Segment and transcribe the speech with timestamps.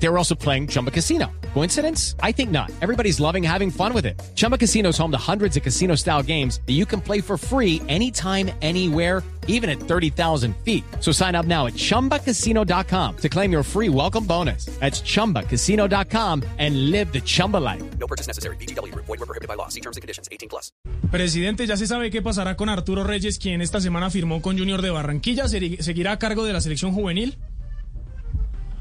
[0.00, 1.26] They were also playing Chumba Casino.
[1.54, 2.14] Coincidence?
[2.22, 2.70] I think not.
[2.82, 4.20] Everybody's loving having fun with it.
[4.36, 7.36] Chumba Casino is home to hundreds of casino style games that you can play for
[7.36, 10.84] free anytime, anywhere, even at 30,000 feet.
[11.00, 14.66] So sign up now at chumbacasino.com to claim your free welcome bonus.
[14.78, 17.82] That's chumbacasino.com and live the Chumba life.
[17.98, 18.56] No purchase necessary.
[18.56, 18.94] BGW.
[18.94, 19.68] Void were prohibited by law.
[19.68, 20.28] See terms and conditions.
[20.30, 20.70] 18 plus.
[21.10, 24.82] Presidente, ya se sabe qué pasará con Arturo Reyes, quien esta semana firmó con Junior
[24.82, 25.44] de Barranquilla.
[25.46, 27.38] ¿Segui- ¿Seguirá a cargo de la selección juvenil?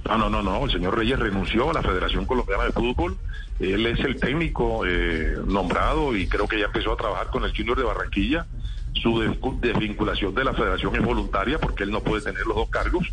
[0.08, 0.66] No, no, no, no.
[0.66, 3.18] El señor Reyes renunció a la Federación Colombiana de Fútbol.
[3.60, 7.56] Él es el técnico eh, nombrado y creo que ya empezó a trabajar con el
[7.56, 8.46] Junior de Barranquilla.
[8.94, 9.20] Su
[9.62, 13.08] desvinculación de la Federación es voluntaria porque él no puede tener los dos cargos.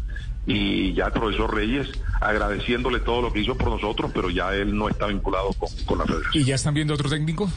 [0.47, 1.89] Y ya el profesor Reyes
[2.20, 5.98] agradeciéndole todo lo que hizo por nosotros, pero ya él no está vinculado con, con
[5.98, 6.42] la Federación.
[6.42, 7.51] ¿Y ya están viendo otro técnico?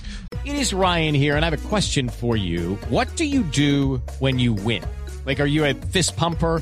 [0.46, 2.77] It is Ryan here, and I have a question for you.
[2.90, 4.82] What do you do when you win?
[5.26, 6.62] Like, are you a fist pumper,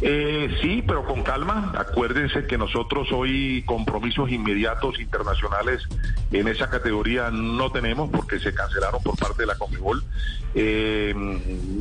[0.00, 1.72] Eh, sí, pero con calma.
[1.76, 5.82] Acuérdense que nosotros hoy compromisos inmediatos internacionales
[6.32, 10.02] en esa categoría no tenemos porque se cancelaron por parte de la Conmebol.
[10.54, 11.14] Eh,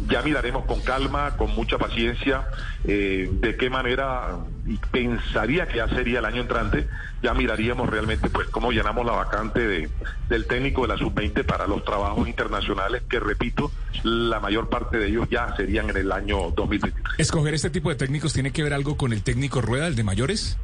[0.09, 2.47] ya miraremos con calma, con mucha paciencia,
[2.83, 6.87] eh, de qué manera, y pensaría que ya sería el año entrante,
[7.21, 9.89] ya miraríamos realmente pues cómo llenamos la vacante de,
[10.27, 13.71] del técnico de la sub-20 para los trabajos internacionales, que repito,
[14.03, 17.19] la mayor parte de ellos ya serían en el año 2023.
[17.19, 20.03] ¿Escoger este tipo de técnicos tiene que ver algo con el técnico Rueda, el de
[20.03, 20.57] mayores?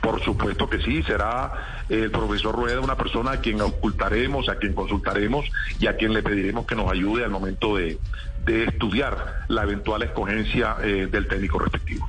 [0.00, 4.72] Por supuesto que sí, será el profesor Rueda una persona a quien ocultaremos, a quien
[4.72, 5.46] consultaremos
[5.78, 7.98] y a quien le pediremos que nos ayude al momento de,
[8.44, 12.08] de estudiar la eventual escogencia eh, del técnico respectivo.